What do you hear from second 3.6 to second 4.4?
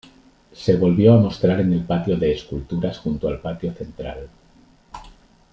central.